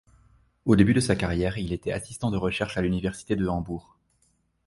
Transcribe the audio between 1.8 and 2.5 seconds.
assistant de